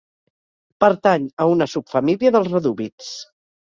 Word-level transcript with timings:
Pertany 0.83 1.27
a 1.45 1.47
una 1.51 1.69
subfamília 1.73 2.33
dels 2.37 2.51
redúvids. 2.55 3.13